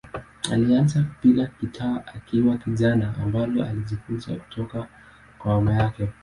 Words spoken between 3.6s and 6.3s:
alijifunza kutoka kwa mama yake.